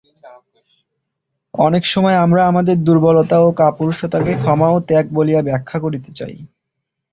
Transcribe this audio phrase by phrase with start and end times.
[1.53, 6.35] অনেক সময় আমরা আমাদের দুর্বলতা ও কাপুরুষতাকে ক্ষমা ও ত্যাগ বলিয়া ব্যাখ্যা করিতে চাই।